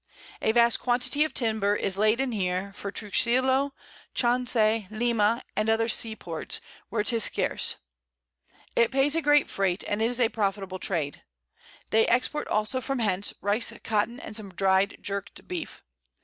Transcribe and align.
A 0.41 0.51
vast 0.51 0.79
quantity 0.79 1.23
of 1.23 1.31
Timber 1.31 1.75
is 1.75 1.95
laden 1.95 2.31
here 2.31 2.73
for 2.73 2.91
Truxillo, 2.91 3.71
Chancay, 4.15 4.87
Lima, 4.89 5.43
and 5.55 5.69
other 5.69 5.87
Sea 5.87 6.15
ports, 6.15 6.59
where 6.89 7.03
'tis 7.03 7.23
scarce; 7.25 7.75
it 8.75 8.89
pays 8.89 9.15
a 9.15 9.21
great 9.21 9.47
Freight, 9.47 9.83
and 9.87 10.01
is 10.01 10.19
a 10.19 10.29
profitable 10.29 10.79
Trade: 10.79 11.21
They 11.91 12.07
export 12.07 12.47
also 12.47 12.81
from 12.81 12.97
hence 12.97 13.35
Rice, 13.41 13.71
Cotton, 13.83 14.19
and 14.19 14.35
some 14.35 14.51
dry'd 14.55 14.97
Jerkt 15.03 15.47
Beef. 15.47 15.83